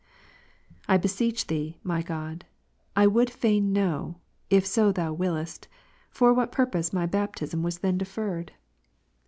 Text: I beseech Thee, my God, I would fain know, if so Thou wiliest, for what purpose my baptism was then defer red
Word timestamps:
I 0.87 0.97
beseech 0.97 1.45
Thee, 1.45 1.77
my 1.83 2.01
God, 2.01 2.43
I 2.95 3.05
would 3.05 3.29
fain 3.29 3.71
know, 3.71 4.15
if 4.49 4.65
so 4.65 4.91
Thou 4.91 5.13
wiliest, 5.13 5.67
for 6.09 6.33
what 6.33 6.51
purpose 6.51 6.91
my 6.91 7.05
baptism 7.05 7.61
was 7.61 7.77
then 7.77 7.99
defer 7.99 8.37
red 8.37 8.51